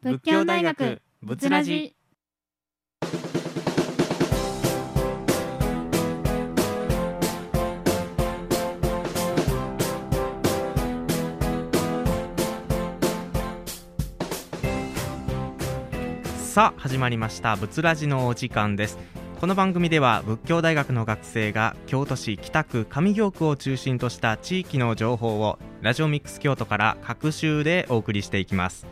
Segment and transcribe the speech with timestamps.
[0.00, 1.96] 仏教大学仏ラジ。
[16.36, 17.56] さあ始まりました。
[17.56, 18.98] 仏ラジのお時間です。
[19.40, 28.86] この番組では仏教大学の学生が京都市北区上京区を中心とした地域の情報をラジオミックス京都から各週でお送りしていきます。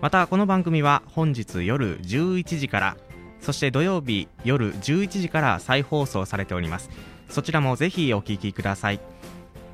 [0.00, 2.96] またこの番組は本日夜11時から
[3.40, 6.88] そして土曜日夜11時から再放送されております。
[7.28, 9.00] そちらもぜひお聞きください。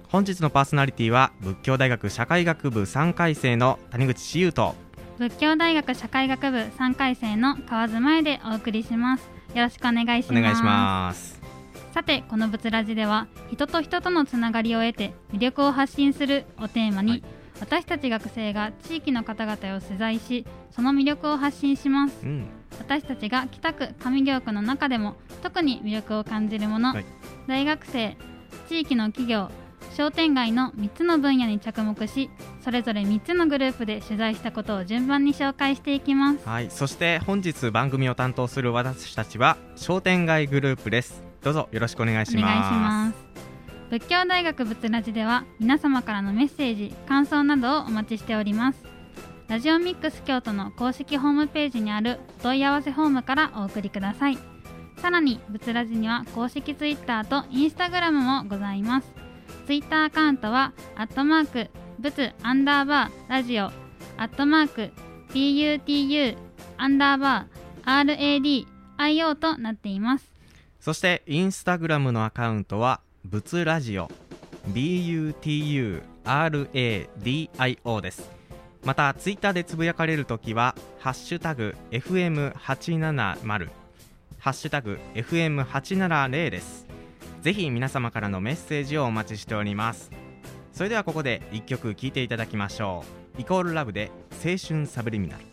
[0.09, 4.75] 本日のパーソナリティは仏教大学社会学部3回生の谷口志優と
[5.19, 9.29] 仏教大学社会学部3回生の河津前でお送りします。
[9.55, 10.39] よろしくお願いします。
[10.39, 11.41] お願いします。
[11.93, 17.23] さてこの仏ラジでは人と人とのつながりを得て魅力を発信するをテーマに、はい
[17.61, 22.17] 私たち学生が地域の方々を取材しその魅力を発信します。
[22.23, 22.47] うん。
[22.79, 27.05] 私たちが北区上京区の中でも特に魅力を感じるもの、はい。
[27.47, 28.17] 大学生
[28.69, 29.51] 地域の企業
[29.93, 32.31] 商店街の3つの分野に着目し
[32.65, 36.48] それぞれ3つのグループで取材したことを順番に紹介していきます。
[36.48, 41.23] はい、そして本日番組を担当する私たちは商店街グループです。
[41.45, 43.44] どうぞよろしくお願いしお願いますします
[43.91, 48.83] 仏教大学仏ラジでは皆様からのメッセージ感想などをお待ちしております。
[49.47, 54.39] ラジオミックス京都の公式ホームページにある問い合わせフォームからお送りください。
[54.97, 59.12] さらに仏ラジには公式ツイッターとインスタグラムもございます。
[59.67, 63.73] ツイッターアカウントはアットマーク仏アンダーバーラジオア
[64.25, 64.93] ットマーク
[65.33, 66.37] BUTU
[66.79, 70.33] アンダーバー RADIO となっています。
[70.81, 74.11] そしてインスタグラムのアカウントは仏ラジオ。
[74.69, 76.03] BUTURADIO
[78.03, 78.31] です。
[78.84, 83.70] またツイッターでつぶやかれるときは「ハッシュタグ #FM870」
[84.39, 86.86] 「ハッシュタグ #FM870」です。
[87.41, 90.10] ぜひ皆様からのメッセージをお待ちしております。
[90.75, 93.06] それではここで一曲聴いていただきましょ
[93.38, 93.41] う。
[93.41, 95.44] イコールラブで青春サブリミナル。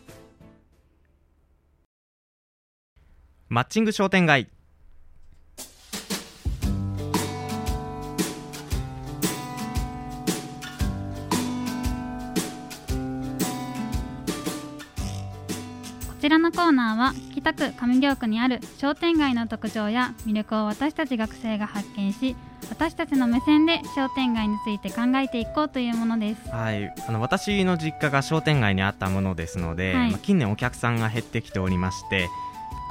[3.48, 4.48] マッチング商店街。
[16.22, 22.36] ちらのコーナーは北区上京区にある商店街の特徴や魅力を私たち学生が発見し
[22.70, 26.48] 私たちの目線で商店街について考えていこうというものです。
[26.48, 30.10] はい、あの私の実家が商店街にあったものですので、はい。
[30.12, 32.28] まあ近年お客さんが減ってきておりまして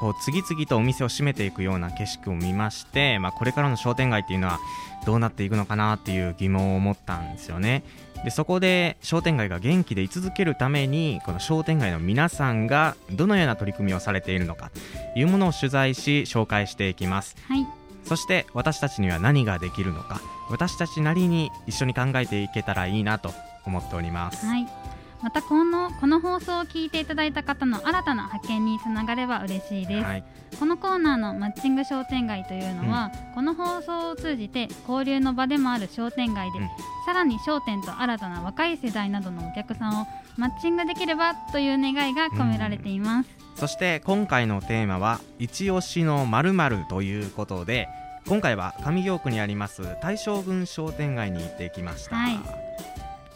[0.01, 4.59] こう次々とお店を閉めていくような景色を見まして、まあ、これからの商店街っていうのは
[5.05, 7.83] どうなっていくのかなっていう疑問を持ったんですよね
[8.23, 14.71] でそこで商店街が元気で居続けるためにこの商店街の皆さんがどのような取り組みをされているのか
[15.13, 17.35] というものを取材し紹介していきます。
[17.47, 17.65] はい。
[18.05, 20.21] そして私たちには何ができるのか。
[20.49, 23.33] 私たちなりに一緒に考えていけたらいいなと
[23.65, 24.80] 思っております、はい
[25.21, 30.23] またこのこの放送を聞いていただいた方の新たな発見につながれば嬉しいです、はい。
[30.59, 36.69] このコーナーのマッチング商店街というのは、この放送を通じて交流の場でもある商店街で、うん。
[37.05, 47.87] さらに商店と新たな若い世代などのお客さんをマッチングできればという願いが込められています、そして今回のテーマは一押しの〇〇ということで
[48.27, 52.70] 今回は上京区にあります大将軍商店街に行ってきました、はい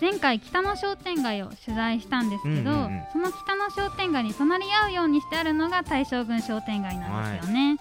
[0.02, 3.04] 前回北の商店街を取材したんですけど、うんうんうん。
[3.14, 7.78] その北の商店街に隣り合うようにしてあるのが大将軍商店街なんですよね、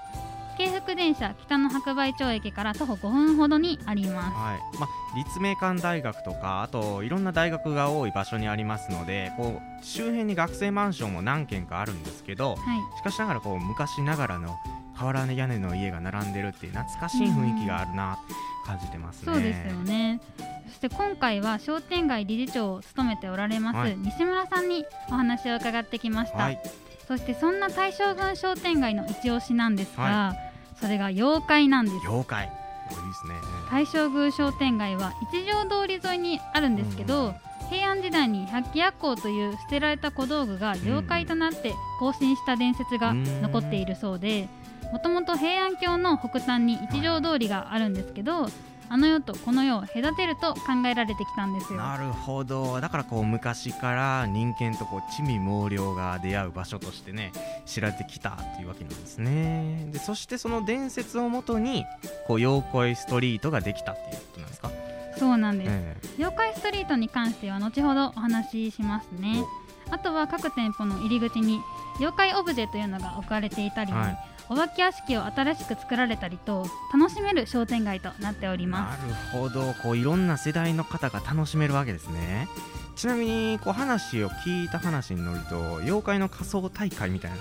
[0.57, 4.37] 京福電車北の白梅町駅から徒歩5分ほどにあります。
[4.37, 4.79] はい。
[4.79, 12.99] まあ、立命館大学とかあといろんな大学が多い場所にありますのでこう周辺に学生マンションも何軒かあるんですけどはい。
[12.99, 14.57] しかしながらこう昔ながらの
[14.97, 18.34] 瓦屋根の家が並んでるっていう懐かしい雰囲気があるなって
[18.66, 19.32] 感じてますね。
[19.32, 20.21] そうですよね。
[20.69, 23.97] そして今回は商店街理事長を務めておられます、はい。
[23.97, 26.60] 西村さんにお話を伺ってきました、はい、
[27.07, 30.36] そしてそんな大将軍商店街の一押しなんですが、は
[30.80, 31.97] それが妖怪なんです。
[32.09, 32.53] 妖怪。
[32.91, 33.34] おいいですね。
[33.71, 37.34] 大将宮商店街は一条通り沿いにあるんですけど、うん。
[37.71, 44.48] 平安時代に百鬼夜行という捨てられた小道具が妖怪となって行進した伝説が残っているそうで
[44.92, 48.47] もともと平安京の北端に一条通りがあるんですけど、
[48.89, 51.78] あの世とこの世を隔てると考えられてきたんですよ。
[51.78, 52.81] なるほど。
[52.81, 57.33] だからこう昔から人間とこう地味猛量が出会う場所としてね
[57.66, 59.89] 知られてきたっていうわけなんですね。
[59.91, 61.84] でそしてその伝説をもとに
[62.27, 64.71] こう妖怪ストリートができたっていうことなんですか、
[65.19, 69.42] そうなんです、え妖怪ストリートに関しては後ほどお話ししますね。
[69.91, 71.60] ああとは各店舗の入り口に
[71.98, 79.07] 妖怪オブジェというのが置かれていたり、はいお化け屋敷を新しく作られたりと楽しめる商店街となっておりなます。
[79.07, 79.75] るほど。
[79.83, 82.49] こういろんな世代の方が楽しめるわけですね。
[82.97, 87.39] ちなみにこう話を聞いた話に乗ると妖怪の仮装大会みたいな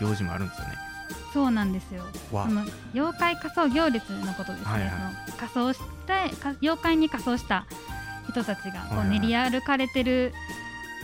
[0.00, 0.74] 行事もあるんですよね。
[1.32, 2.04] そうなんですよ。
[2.32, 2.46] わ。
[2.46, 2.64] その
[2.94, 4.90] 妖怪仮装行列のことですね、はいはい。
[5.26, 7.66] その仮装してか妖怪に仮装した
[8.30, 9.18] 人たちがこはいはい。
[9.18, 10.32] う練り歩かれてる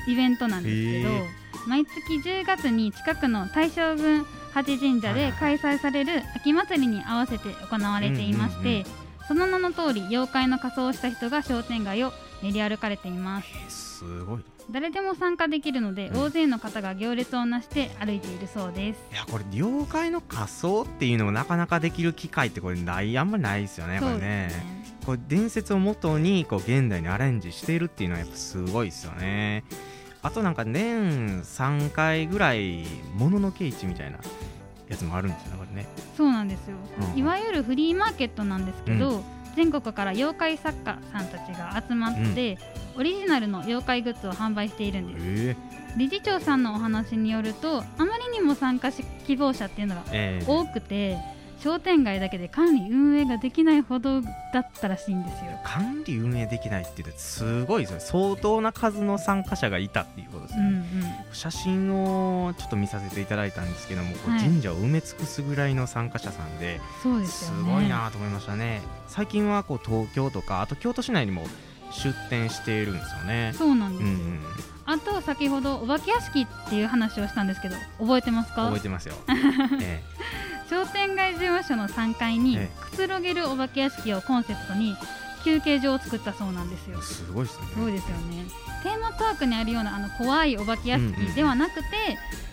[0.06, 1.26] イベントなんですけど、へー。
[1.66, 8.84] 毎月10月に近くの大正宮八神社で開催される秋祭りに合わせて行われていまして、
[9.28, 12.12] その名の通り妖怪の仮装をした人が商店街を
[12.42, 13.48] 練り歩かれています。
[13.54, 14.44] えーすごい。
[14.70, 16.22] 誰でも参加できるので、うん。
[16.22, 19.00] 大勢の方が行列をなして歩いているそうです。
[19.12, 24.80] いやこれ妖怪の仮装っていうのもなかなかできる機会ってこれないあんまりないですよねこれそうねですね。
[25.04, 29.64] これ伝説をもとにこう現代にアレンジしているっていうのはやっぱすごいですよね
[30.22, 32.84] あとなんか年3回ぐらい
[33.16, 34.18] もののけ市みたいな
[34.88, 35.88] やつもあるんですよねこれね。
[36.16, 36.76] そうなんですよ、
[37.12, 37.18] うん。
[37.18, 39.22] いわゆるフリーマーケットなんですけど、
[39.56, 42.58] 全国から妖怪作家さんたちが集まって、
[42.96, 45.24] オリジナルの妖怪グッズを販売しているんです。
[45.50, 45.56] え。
[45.96, 50.44] 理事長さんのお話によるとあまりにも参加し希望者っていうのがええ。
[50.46, 51.18] 多くて
[51.62, 55.50] 商店街だけで管理運営ができないほどだったらしいんですよ。
[55.64, 60.84] 管理運営できないって言すごいですよね相当な数の参加者がいたっていうことですね、うんうん、
[61.32, 64.40] 写真をちょっと見させていただいたんですけども、はい。
[64.40, 68.80] 神社を埋め尽くすぐらいの参加者さんでそうですごいなと思いましたね。
[69.06, 71.44] 最近はこう東京とかあと京都市内にも
[71.92, 73.52] 出店しているんですよね。
[73.54, 74.08] そうなんです。
[74.08, 74.40] よ、うんうん。
[74.86, 78.64] あと先ほどお化け屋敷っていう話をしたんですけど覚えてますか？
[78.64, 79.14] 覚えてますよ、
[79.80, 80.02] え
[80.70, 84.96] 商店街事務所の3階にえくつろげるお化け屋敷をコンセプトに
[85.44, 86.98] 休憩所を作ったそうなんですよ。
[87.00, 87.66] えすごいですね。
[87.74, 88.44] そうですよね。
[88.84, 91.82] テーマパークにあるようなあの怖いお化け屋うんうん敷ではなくて、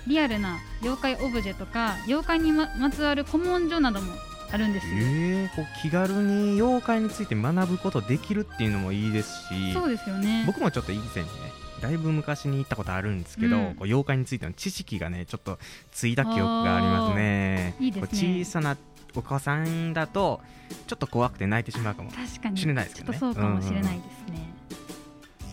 [0.07, 4.13] リアルな妖怪オブジェとか妖怪にままつわる古文書なども
[4.51, 10.43] あるんですよ、ええこう気軽に妖怪について学ぶことできるっていうのもいいですしそうですよね。
[10.47, 13.75] 僕もちょっと以前にねだいぶ昔に行ったことあるんですけど、うん。
[13.75, 15.59] こう妖怪についての知識がねちょっと
[15.91, 17.75] ついた記憶がありますね。
[17.79, 18.43] いいですね。
[18.43, 18.77] 小さな
[19.15, 20.41] お子さんだと
[20.85, 22.15] ちょっと怖くて泣いてしまうかもし
[22.65, 23.19] れないですけどね。
[23.19, 24.53] ちょっとそうかもしれないですね、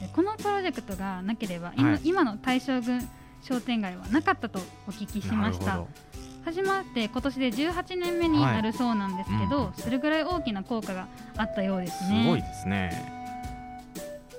[0.01, 2.01] でこのプロジェクトがなければ今,、はい。
[2.05, 3.09] 今の大正郡
[3.43, 5.85] 商店街はなかったとお聞きしました。
[6.45, 9.73] 始まって今年で18年目になるそうなんですけど、はいうん。
[9.75, 13.24] それぐらい大きな効果があったようですすねごいですね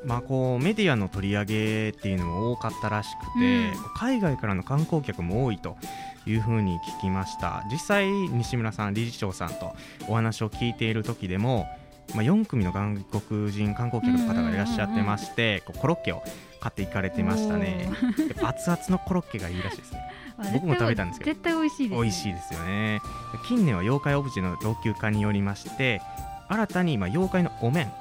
[0.06, 3.74] まあこうメディアの取り上げっていうのも多かったらしくて、うん。
[3.96, 5.78] 海外からの観光客も多いと
[6.26, 7.64] いうふうに聞きました。
[7.72, 9.76] 実際西村さん理事長さんと
[10.08, 11.68] お話を聞いている時でも、
[12.14, 16.24] まあ、4組の外国人観光客の方がいらっしゃってまして、こうコロッケを
[16.60, 17.90] 買っていかれてましたね。
[18.44, 20.00] 熱々のコロッケがいいらしいですね。
[20.54, 21.32] 僕も食べたんですけど。
[21.32, 23.00] 絶対美味しいです、ね、美味しいですよね。
[23.48, 26.02] 近年は妖怪オブジェの老朽化によりまして
[26.48, 27.92] 新たに今妖怪のお面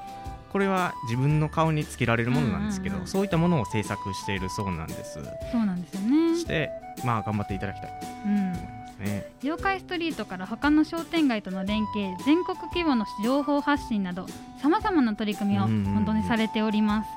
[0.55, 3.09] これは自分の顔につけられるものなんですけど、うんうんうん。
[3.09, 5.15] そういったものを制作しているそうなんです。
[5.51, 6.39] そうなんですよね。
[6.39, 6.71] して
[7.05, 9.33] まあ頑張っていただきたいとうん思いますね。
[9.43, 14.29] 妖怪ストリートから他の商店街との連携全国規模の情報発信など
[14.63, 15.95] さまざまな取り組みをうんうんうん。
[15.95, 17.09] 本当にされております、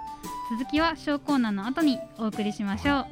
[0.58, 3.06] 続きは小コーナーの後にお送りしましょう、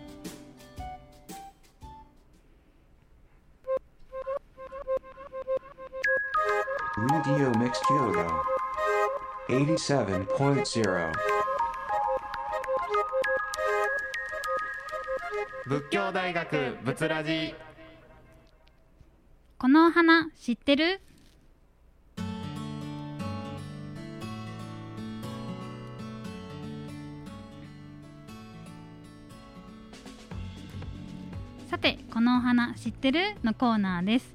[7.12, 8.55] Radio Mix Kyoto
[9.48, 11.12] 87.0.
[15.68, 17.54] 仏教大学仏ラジ。
[19.60, 21.00] このお花知ってる？
[31.70, 33.36] さてこのお花知ってる？
[33.44, 34.34] のコーナーです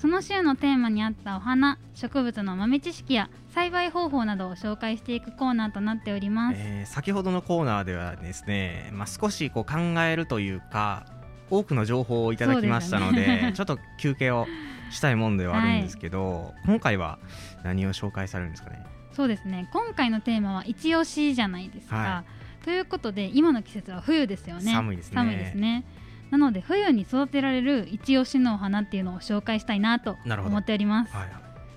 [0.00, 11.04] その週のテーマに合ったお花植物の豆知識や栽培方法などを紹介していくコーナーとなっております、えー先ほどのコーナーではですね、まあ、少しこう考えるというか
[11.50, 13.52] 多くの情報をいただきましたのでね。
[13.56, 14.46] ちょっと休憩を
[14.90, 17.18] したいもんではあるんですけど、今回は
[17.62, 18.82] 何を紹介されるんですかね？
[19.12, 19.68] そうですね。
[19.72, 22.24] 今回のテーマは一押しじゃないですか、は
[22.64, 24.72] ということで今の季節は冬ですよね。
[24.72, 25.14] 寒いですね。
[25.14, 25.84] 寒いですね
[26.30, 31.14] なので冬に育てられる一押しのお花っていうのを紹介したいなと思っております。
[31.14, 31.28] はい。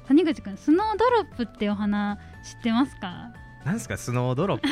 [0.07, 3.31] 谷口くんスノードロップってお花知ってますか？
[3.65, 3.98] なんですか？
[3.98, 4.67] スノードロップ？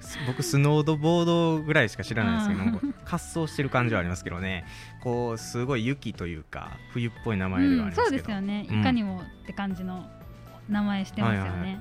[0.00, 4.64] す 僕スノードボードぐらいしか知らないですけども滑走してる感じはありますけどね。
[5.00, 8.80] こうすごい雪というか冬っぽい名前ではあうん、りますけど、そうですよね、うん。
[8.80, 10.04] いかにもって感じの
[10.68, 11.80] 名前してますよね、はいはいは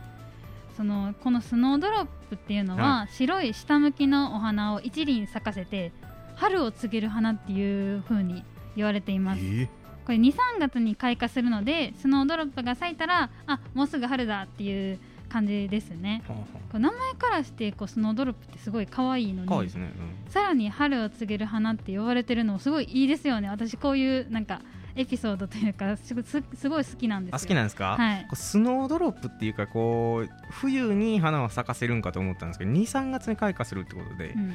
[0.78, 5.92] そのこのスノードロップっていうのは、白い下向きのお花を一輪咲かせて
[6.38, 8.44] 春を告げる花っていう風に
[8.76, 9.42] 言われています。
[9.44, 9.68] え
[10.06, 16.24] これ23月に開花するのでスノードロップが咲いたらあもうすぐ春だっていう感じですね。
[16.30, 19.92] はあはこう名前からしてこうスノードロップってすごい可愛いのにあかわいいですね、
[20.30, 23.50] さらに春を告げる花って呼ばれてるのもすごいいいですよね。
[23.50, 24.62] 私こういうなんか
[24.96, 27.36] エピソードというかすごすすごい好きなんですよ。
[27.36, 28.28] あ好きなんですか、はい。
[28.34, 34.54] スノードロップっていうかこう冬に花を咲かせるんかと思ったんですけど23月に開花するってことで、うん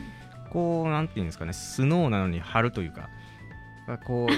[0.52, 3.08] こうなんていうんですかねスノーなのに春というか
[4.04, 4.28] こ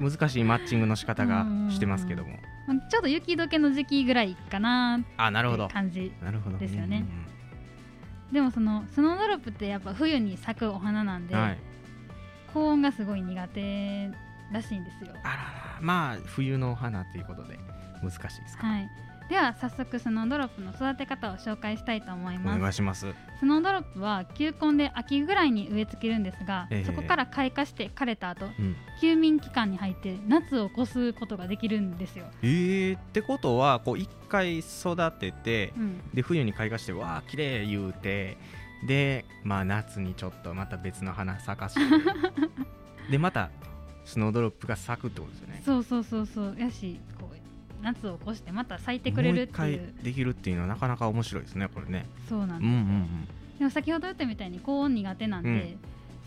[0.00, 2.38] う 難しいマッチングの仕方がしてますけども。
[2.66, 5.68] まあちょっと雪解けの時期ぐらいかなあなるほど。
[5.68, 6.58] 感じなるほど。
[6.58, 7.04] ですよね。
[8.32, 11.58] でもそのスノードロップってやっぱ冬に咲くお花なんで、うんはい。
[12.52, 14.10] 高温がすごい苦手
[14.52, 15.12] らしいんですよ。
[15.22, 15.42] あらら。
[15.80, 17.58] まあ冬の花ということで
[18.02, 18.90] 難しいですか、はい
[19.28, 22.60] では早速スノードロップの育て方を紹介したいと思いおます。
[22.60, 23.06] 願いします。
[23.38, 26.84] スノードロップは球根で秋ぐらいに植え付けるんですが、ええ。
[26.84, 28.74] そこから開花して枯れた後うん。
[29.00, 38.36] 休眠期間に入って夏を越すことができるんですよ、えー、ってことはこう一回育ててうん、で冬に開花してわあ綺麗言うて
[38.86, 41.80] でまあ夏にちょっとまた別の花咲かして
[43.10, 43.50] でまた
[44.04, 45.62] スノードロップが咲くってことですよね。
[45.64, 46.56] そうそうそうそう。
[46.58, 47.27] やしこう
[47.82, 49.78] 夏を越してまた咲いてくれるっていう。
[49.78, 52.06] 回できるっていうのはなかなか面白いですねこれね。
[52.28, 55.78] そうなんです、うんうんでも先ほど言ったみたいに高温苦手なんで、うん。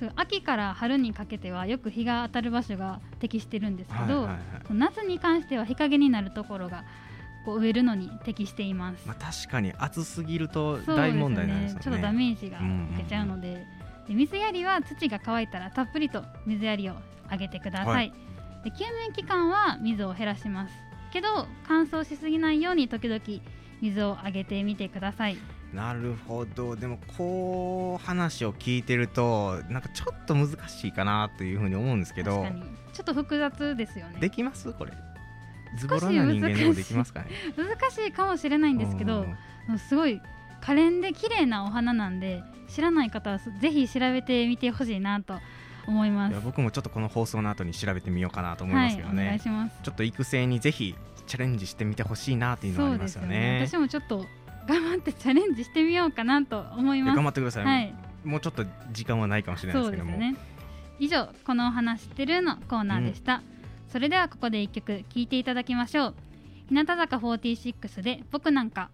[0.02, 4.40] そう秋から春にかけてはよく日が当たる場所が適してるんですうんけど、はいはいはい。
[4.72, 6.84] 夏に関しては日陰になるところが
[7.46, 9.08] こう植えるのに適しています。
[9.08, 11.84] まあ、確かに暑すぎると大問題になりますよね。
[11.84, 12.58] ちょっとダメージが
[12.94, 13.66] 受けちゃうので,、
[14.08, 16.96] で水やりは土が乾いたらたっぷりと水やりを
[17.30, 18.14] あげてください、はい。
[18.64, 20.74] で休眠期間は水を減らします
[21.12, 23.22] けど乾燥しすぎないように時々
[23.82, 25.38] 水をあげてみてください。
[25.74, 26.76] なるほど。
[26.76, 32.64] でもこう話を聞いてるとなんかちょっと難しいかなというふうに思うんですけど確かに。
[32.94, 34.20] ちょっと複雑ですよね。
[34.20, 34.72] できます？
[34.74, 34.92] これ。
[35.78, 37.30] ズボラな人間でもできますかね？
[37.56, 38.12] 難しい。
[38.12, 39.26] かもしれないんですけど
[39.70, 39.80] うん。
[39.80, 40.22] すごい
[40.60, 45.36] 可憐で綺麗なお花なんで知らない方はぜひ調べてみてほしいなと
[45.88, 46.40] 思います。
[46.44, 49.80] 僕もちょっとこの放送の後に調べてみようかなと思いますけどはい、お願いね、します。
[49.84, 50.96] ちょっと育成にぜひ
[51.28, 53.66] チャレンジしてみてほしいなっていうのはありますよね。
[53.68, 54.26] 私もちょっと
[54.68, 57.16] 頑張ってチャレンジしてみようかなと思います。
[57.16, 57.94] 頑張ってください、はい。
[58.24, 60.18] もうちょっと時間はないかもしれないそですけども。
[60.18, 60.36] ね。
[61.00, 63.42] 以上このお話知ってるのコーナーでした、
[63.90, 66.16] それではここで一曲聴いていただきましょう。
[66.70, 68.90] 日向坂46で僕なんか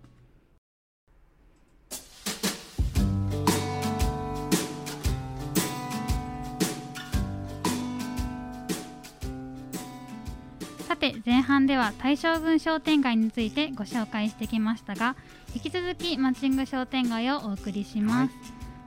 [10.88, 15.18] さて前半では大正郡商店街についてご紹介してきましたが
[15.54, 18.34] 引き続きマッチング商店街をお送りします、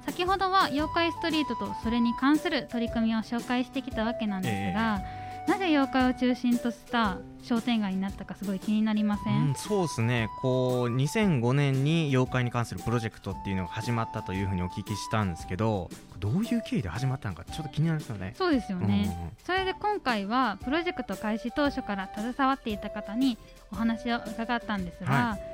[0.07, 5.02] 先ほどは妖怪ストリートとそれに関する取り組みを紹介してきたわけなんですが、
[5.50, 10.28] なぜ妖怪を中心とした商店街になったかすごい気になりません、うん、そうですね。
[10.40, 15.90] こう2005年に妖怪に関するプロジェクトっていうのが始まったというふうにお聞きしたんですけど
[16.21, 18.33] どういう経緯で始まったのかちょっと気になりますよね。
[18.37, 23.37] そうですようんうんね、それで今回はプロジェクト開始当初から携わっていた方に
[23.73, 25.50] お話を伺ったんですが、は北の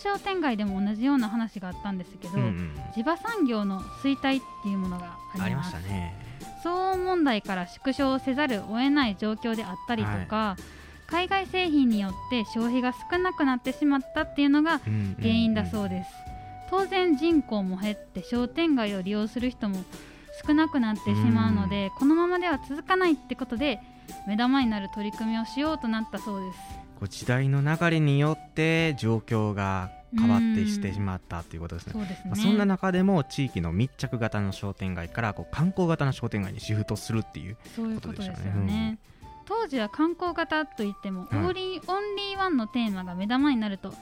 [0.00, 6.14] 商店街でも同じような話があったんですけど、うんうん地場産業の衰退っていうものがあありましたね。
[6.64, 10.56] 騒音問題から縮小せざるを得ない状況であったりとか、
[11.06, 14.80] 海外製品によって消費が少なくなってしまったっていうのが
[15.18, 16.10] 原因だそうです、
[16.68, 19.84] 当然人口も減って商店街を利用する人も
[20.46, 23.80] 少なくなってしまうので、このままでは続かないってことで
[24.26, 26.58] 目玉になる取り組みをしようとなったそうです
[27.00, 31.92] こう時代の流れによって状況が変わってしてしまったということですね。
[31.94, 38.98] そね、まあ、そんな中でも地域の密着型の商店街からこう 観光型の商店街にシフトするっていうそういうことでしょうねね。
[39.46, 43.96] 当時は観光型といっても、はいオーリーオンリーワンのテーマが目玉になると考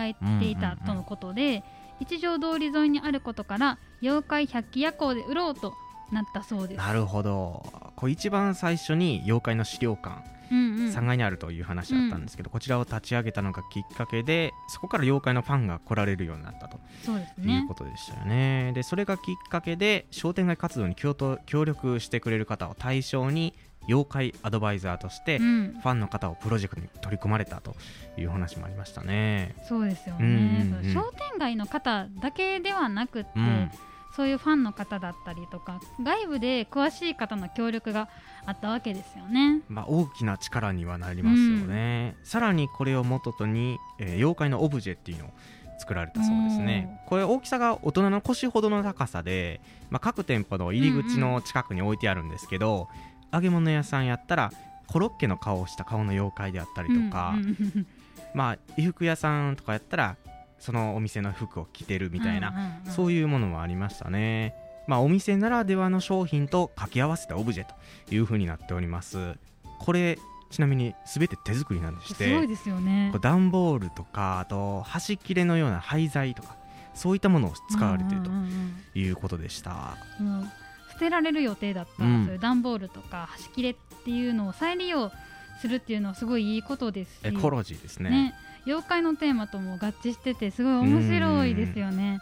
[0.00, 1.62] えていたとのことで、
[2.00, 5.74] 一条通り沿いにあることから妖怪百鬼夜行で売ろうと
[6.10, 6.78] なったそうです。
[6.78, 7.64] なるほど
[7.94, 17.74] こう一番最初に妖怪の資料館うんうん、3階にあるという話だったんですけど、こちらを立ち上げたのがきっかけでそこから妖怪のファンが来られるようになったとそうですいうねこ。
[17.74, 18.72] とでしたよね。
[18.74, 23.54] でそれがきっかけで商店街活動に協力してくれる方を対象に
[23.88, 27.74] 妖怪アドバイザーとして、フうん、ァンの方をプロジェクトに取り組まれたと
[28.18, 29.54] いう話もありましたね。
[29.66, 33.70] そうですようんうんね、うん商店街の方だけではなくって、うん
[34.16, 38.08] そういうファンの方だったりとか外部で詳しい方の協力が
[38.48, 39.60] あったわけですよね。
[39.68, 45.30] まあ、大きな力にはなりますよね、さらにこれを元とに、えー妖怪のオブジェっていうのを
[45.78, 47.02] 作られたそうですね。
[47.06, 52.88] これ大きさが大人の腰ほどの高さで、まあ、各店舗の入り口の近くに置いてあるんですけど、
[53.32, 54.50] 揚げ物屋さんやったら
[54.86, 57.86] コロッケの顔をした顔の妖怪であったりとか、うんうんうん
[58.34, 60.16] まあ衣服屋さんとかやったら
[60.58, 62.92] そのお店の服を着てるみたいな、うんうんうん。
[62.92, 64.54] そういうものもありましたね。
[64.88, 67.74] まあ、お店ならではの商品と掛け合わせたオブジェと
[68.12, 69.36] いう風になっております。
[69.78, 70.18] これ
[70.50, 76.56] ちなみに全て手作りなんでしてすごいですよね段ボールとかあと端切れのような廃材とか
[76.94, 79.98] そういったものを使われているとうんうんうんいうことでした。
[80.18, 80.46] うんもう
[80.92, 85.12] 捨てられる予定だった、うんそういう段ボールとか端切れっていうのを再利用
[85.60, 88.10] するっていうのはすごいいいことですしエコロジーですね。
[88.10, 88.34] ね
[88.66, 92.20] 妖怪のテーマとも合致しててすごい面白いですよね。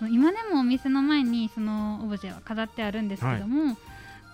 [0.00, 3.76] 今でもお店の前にそのオブジェは飾ってあるんですけども、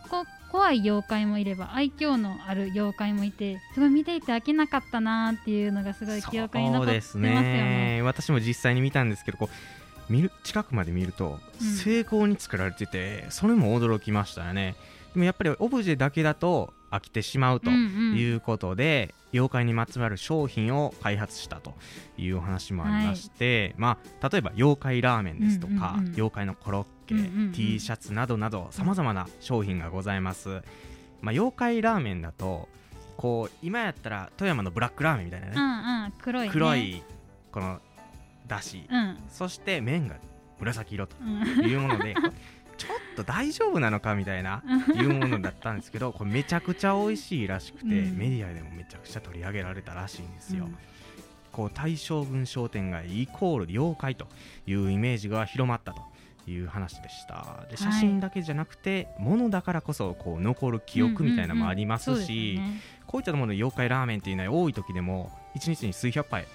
[0.08, 7.30] こ怖い妖怪もいれば愛嬌のある妖怪もいてすごい見ていて飽きなかったなーっていうのがすごい記憶に残ってますよね。
[7.30, 8.02] ね。
[8.02, 11.66] 私も実際に見たんですけどこう見る近くまで見るとうん。
[11.66, 14.74] 精巧に作られてて、それも驚きましたよね。
[15.14, 17.78] でもやっぱりオブジェだけだと飽きてしまうとうんう
[18.14, 18.16] ん。
[18.16, 21.75] いうことで、妖怪にまつわる商品を開発したと
[22.18, 26.14] いうお話もありまして、まあ、例えば妖怪ラーメンですとか、うんうんうん。
[26.14, 27.26] 妖怪のコロッケ、うんうん。
[27.26, 30.62] うん T シャツなどなどさまざまな商品がございます、
[31.20, 32.68] まあ、妖怪ラーメンだと
[33.16, 36.12] こう今やったら富山のブラックラーメンみたいなね、うんうん。
[36.20, 37.02] 黒い、ね、黒い
[37.52, 37.80] この
[38.47, 39.18] だし、うん。
[39.28, 40.16] そして麺が
[40.59, 41.66] 紫色とうん。
[41.66, 42.14] いうもので
[43.24, 44.62] と大丈夫なのかみたいな
[44.94, 48.16] いうものだったんですけど これめちゃくちゃ美味しいらしくて、うん。
[48.16, 50.76] メディアでもめちゃくちゃ取り上げられたらしいんですよ、うん。
[51.52, 54.26] こう大将軍商店街イコール妖怪と
[54.66, 56.02] いうイメージが広まったと
[56.46, 57.66] いう話でした。
[57.70, 62.60] で写真だけじゃなくて、物だからこそこう残る記憶みたいなのもありますし、
[63.06, 66.46] こういったもの妖怪ラーメンっていうのは多い時でも1日に数百杯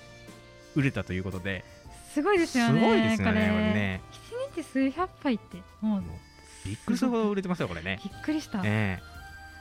[0.76, 1.64] 売れたということで
[2.14, 4.02] すごいですよねすごいですよねここれれね。
[4.56, 6.04] 一日数百杯ってもう
[6.66, 8.00] びっくりするほど売れてますよこれね。
[8.04, 9.02] びっくりした、え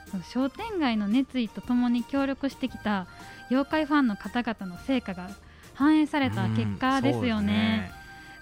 [0.09, 3.07] その商店街の熱意とともに協力してきた
[3.49, 5.29] 妖怪ファンの方々の成果が
[5.73, 7.91] 反映さえれた結果ですよね,、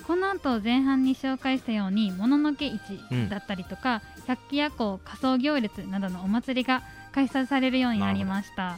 [0.06, 8.78] この後前半に紹介したようにもののけ市うんだったりとか、百鬼夜行仮装行列などのお祭りが開催されるようになりました。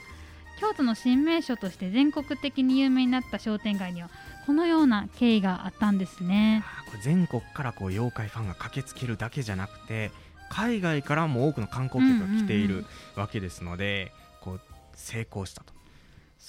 [0.59, 4.09] 京都の新名所として全国的に有名になった商店街には
[4.45, 6.63] このような経緯があったんですね。
[7.01, 10.11] 全国からこう妖怪ファンが駆けつけるだけじゃなくて
[10.49, 14.61] 海外からも多くの観光客が来ているうんうんうんわけですので、こう
[14.93, 15.73] 成功したと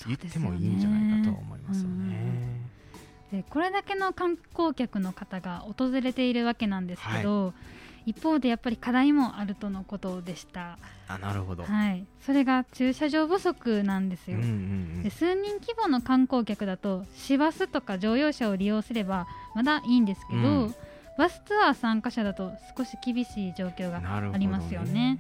[0.07, 2.09] 言ってもいいんじゃないかと思いますようんうん。
[2.11, 2.17] ね。
[3.33, 7.55] でこれだけの観光客の方が訪れているわけなんですけど、
[8.07, 15.03] 一方でやっぱり課題もあるとのことでした、あなるほど、はい、それが駐車場不足なんですよ、うんうんうん。
[15.03, 20.75] で数人規模の観光客だと市バスとか乗用車を利用すればまだいいんですけど、うん。
[21.19, 24.03] バスツアー参加者だと少し厳しい状況が
[24.35, 25.19] ありますよね。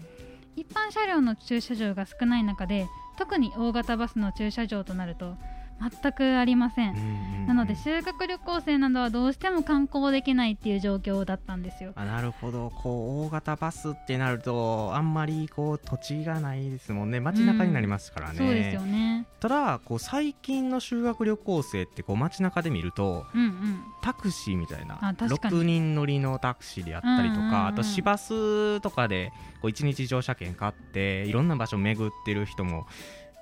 [0.54, 2.86] 一般車両の駐車場が少ない中で
[3.18, 5.36] 特に大型バスの駐車場となると
[5.80, 6.90] 全くありません。
[6.90, 7.46] うんうんうん。
[7.46, 11.92] なので修学旅行生などはどうしても観光できないっていう状況だったんですよ。
[11.94, 12.70] あなるほど。
[12.70, 17.20] こう大型バスってなるとあんまりこう土地がないですもんね。
[17.20, 19.26] 街中になりますからね、そうですよね。
[19.40, 23.80] ただこう最近の修学旅行生ってこう街中で見るとうんうん。
[24.02, 25.56] タクシーみたいなあ確かに。
[25.56, 27.50] 6人乗りのタクシーであったりとか、うんうん。
[27.50, 32.86] うんあと市バスとかでこう1日乗車券買っていろんな場所巡ってる人も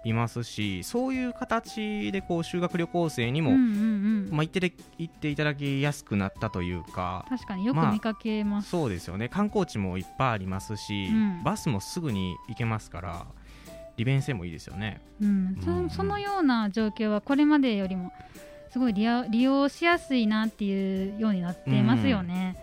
[0.04, 4.28] いますしそういう形でこう修学旅行生にも、うんうんうん。
[4.30, 8.70] まあ、行ってで行っていただきやすくなったというか確かによくまあ見かけます。
[8.70, 13.26] そうですよね観光地もいっぱいありますし、うんバスもすぐに行けますから
[13.96, 15.00] 利便性もいいですよね。
[15.20, 18.12] うん、うんうんそそのような状況はこれまでよりも
[18.70, 22.56] すごい利用利用しやすいなっていうようになっていますよね。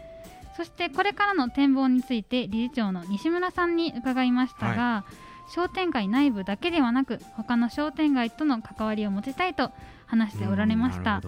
[0.58, 5.06] そしてこれからの展望について理事長の西村さんに伺いましたが、
[5.54, 9.72] 商店街内部だけではなく他の商店街との関わりを持ちたいと
[10.06, 11.22] 話しておられました。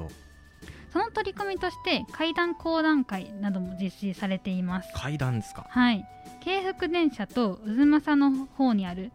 [0.91, 4.89] その取り組みとして会談講談会なども実施されています。
[4.93, 5.65] 階段ですか？
[5.67, 6.05] はい。
[6.41, 9.11] 京福電車と渦政の方にある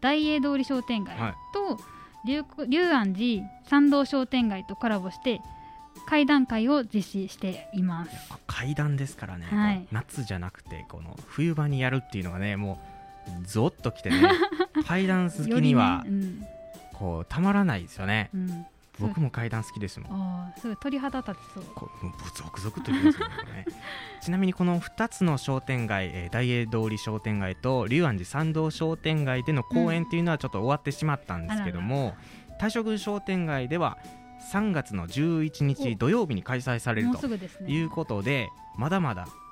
[0.00, 1.34] 大栄通り商店街はい。
[1.54, 1.78] と
[2.26, 5.40] 龍龍安寺参道商店街とコラボして
[6.06, 8.10] 会談会を実施しています。
[8.30, 9.86] あ階段ですからね、はい。
[9.92, 12.93] 夏じゃなくてこの冬場にやるっていうのがねもう
[13.44, 14.28] ゾッときてね。
[14.86, 16.46] 階段好きにはうん。
[16.94, 18.30] こうたまらないですよね。
[18.32, 18.66] うん、
[19.00, 20.52] 僕も階段好きですもん。
[20.56, 21.64] すごい鳥肌立ちそう。
[22.80, 23.66] といきますよね。
[24.22, 32.16] ちなみにこの2つの商店街、えー大栄通り商店街と龍安寺参道商店街での公演っていうのはちょっと終わってしまったんですけども、
[32.58, 33.98] 大将軍商店街では
[34.52, 37.26] 3月の11日土曜日に開催されると
[37.66, 39.43] いうことでまだまだうん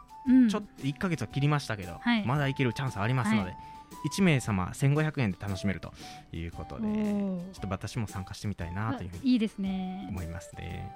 [0.51, 2.25] ちょっと1ヶ月は切りましたけど、はい。
[2.27, 3.57] まだいけるチャンスありますので、は
[4.05, 5.93] 1名様1500円で楽しめると
[6.33, 10.07] いうことでちょっと私も参加してみたいなというふうにいいですね。
[10.09, 10.91] 思いますね。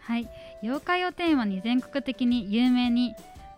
[0.00, 0.28] はい。
[0.62, 3.14] 妖怪をテーマに全国的に有名に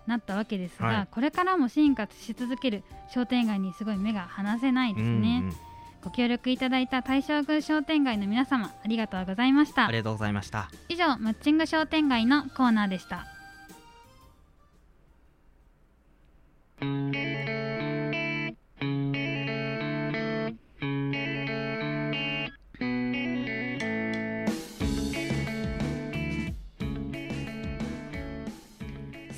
[0.06, 1.08] なったわけですが、はい。
[1.10, 5.56] これからも進化し続ける商店街にすごい目が離せないですね、うんうん。
[6.02, 9.86] ご協力いただいた大正宮商店街の皆様ありがとうございました。
[9.86, 10.70] ありがとうございました。
[10.88, 13.26] 以上マッチング商店街のコーナーでした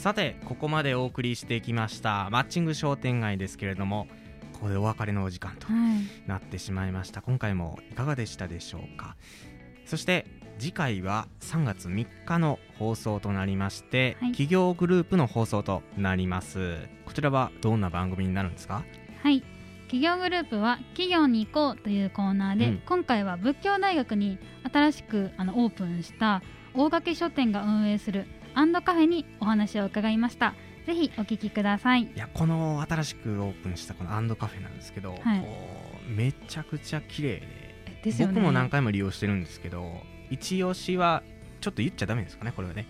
[0.04, 4.06] さてここまでお送りしてきましたマッチング商店街ですけれども
[4.52, 6.28] ここでお別れのお時間とはい。
[6.28, 7.22] なってしまいました。
[7.22, 9.16] 今回もいかがでしたでしょうか？
[9.86, 10.26] そして
[10.58, 14.32] 次回は3月3日の放送となりまして、はい。
[14.32, 16.76] 企業グループの放送となります。
[17.06, 18.84] こちらはどんな番組になるんですか？
[19.22, 19.42] はい。
[19.84, 22.82] 企業グループは企業に行こうというコーナーで、うん。
[22.84, 24.38] 今回は仏教大学に
[24.70, 26.42] 新しくあのオープンした
[26.74, 30.54] 大垣書店が運営するアンドカフェにお話を伺いました。
[30.86, 32.02] ぜひお聞きください。
[32.02, 35.44] いやこの新しくオープンしたこのアンドカフェなんですけど、はい。
[36.08, 37.42] めちゃくちゃ綺麗
[38.02, 38.26] ででね。
[38.26, 41.22] 僕も何回も利用してるんですけど一押しは
[41.60, 42.86] ちょっと言っちゃダメですかねこれはね。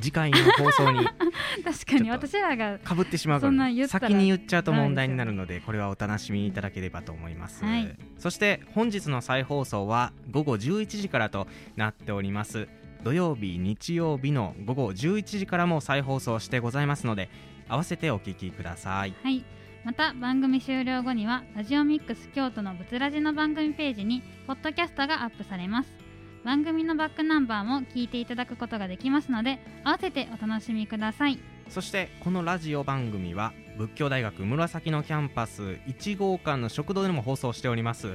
[0.00, 1.06] 次回の放送に。
[1.64, 7.94] 確かに私らがかぶってしまうから先に言っちゃうと問題になるのでこれはお楽しみいただければと思います、はい。
[8.18, 11.46] そして本日の再放送は午後11時からと
[11.76, 12.68] なっております
[13.04, 17.30] 土曜日日曜日の午後11時からも再放送してございますので
[17.68, 19.14] 合わせてお聞きください。
[19.22, 19.44] はい。
[19.84, 25.92] また番組終了後にはラジオミックス京都のブツラジの番組ページにポッドキャストがアップされます。
[26.44, 31.38] 番組のバックナンバーも聞いていただくことができますので合わせてお楽しみください。
[31.68, 38.14] そしてこのラジオ番組は仏教大学紫のキャンパス1号館の食堂でも放送しております、ま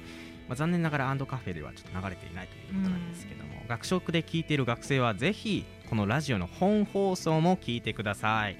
[0.51, 8.57] あ、残念ながらアンドカフェではちょっと流れていないということなんですけども、学食で聞いている学生はぜひこのラジオの本放送も聞いてください。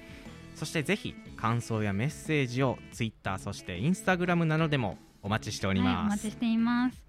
[0.54, 7.02] そしてぜひ感想やメッセージを Twitter そして Instagram などでもお待ちしておりはい、おます、待ちしています。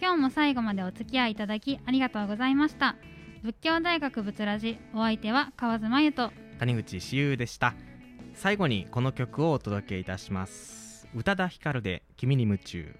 [0.00, 2.96] 今日も最後までお付き合いいただきありがとうございました。
[3.42, 6.32] 仏教大学仏ラジお相手は河津真由と。
[6.58, 7.74] 谷口志優でした。
[8.34, 11.08] 最後にこの曲をお届けいたします。
[11.14, 12.94] 宇多田ヒカルで君に夢中